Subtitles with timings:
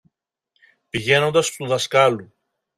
[0.89, 2.33] πηγαίνοντας στου δασκάλου